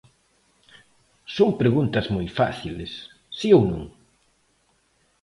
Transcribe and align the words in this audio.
Son 1.35 1.49
preguntas 1.61 2.05
moi 2.15 2.27
fáciles, 2.39 2.91
¿si 3.37 3.49
ou 3.57 3.63
non? 3.71 3.83